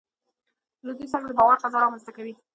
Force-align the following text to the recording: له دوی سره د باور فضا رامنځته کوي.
له 0.85 0.91
دوی 0.97 1.07
سره 1.13 1.23
د 1.27 1.31
باور 1.39 1.57
فضا 1.63 1.77
رامنځته 1.81 2.11
کوي. 2.17 2.33